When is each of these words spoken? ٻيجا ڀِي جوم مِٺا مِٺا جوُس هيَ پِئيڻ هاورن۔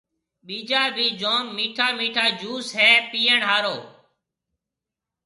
ٻيجا 0.45 0.83
ڀِي 0.95 1.07
جوم 1.19 1.45
مِٺا 1.55 1.87
مِٺا 1.97 2.25
جوُس 2.39 2.67
هيَ 2.79 2.91
پِئيڻ 3.11 3.39
هاورن۔ 3.49 3.79